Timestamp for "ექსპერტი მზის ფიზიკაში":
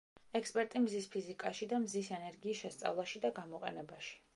0.37-1.69